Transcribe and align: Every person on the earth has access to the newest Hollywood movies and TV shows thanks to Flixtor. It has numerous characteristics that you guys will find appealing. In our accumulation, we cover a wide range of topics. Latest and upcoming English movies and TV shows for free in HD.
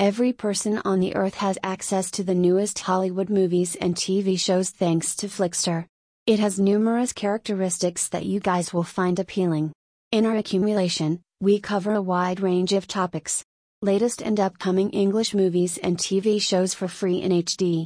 Every 0.00 0.32
person 0.32 0.82
on 0.84 0.98
the 0.98 1.14
earth 1.14 1.34
has 1.34 1.56
access 1.62 2.10
to 2.12 2.24
the 2.24 2.34
newest 2.34 2.80
Hollywood 2.80 3.30
movies 3.30 3.76
and 3.76 3.94
TV 3.94 4.36
shows 4.36 4.70
thanks 4.70 5.14
to 5.16 5.28
Flixtor. 5.28 5.86
It 6.26 6.40
has 6.40 6.58
numerous 6.58 7.12
characteristics 7.12 8.08
that 8.08 8.26
you 8.26 8.40
guys 8.40 8.74
will 8.74 8.82
find 8.82 9.20
appealing. 9.20 9.72
In 10.10 10.26
our 10.26 10.34
accumulation, 10.34 11.20
we 11.40 11.60
cover 11.60 11.92
a 11.94 12.02
wide 12.02 12.40
range 12.40 12.72
of 12.72 12.88
topics. 12.88 13.44
Latest 13.82 14.20
and 14.20 14.40
upcoming 14.40 14.90
English 14.90 15.32
movies 15.32 15.78
and 15.78 15.96
TV 15.96 16.42
shows 16.42 16.74
for 16.74 16.88
free 16.88 17.22
in 17.22 17.30
HD. 17.30 17.82